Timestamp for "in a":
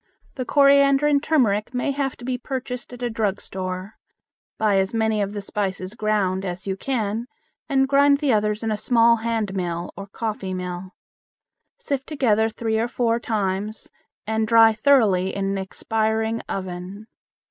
8.63-8.77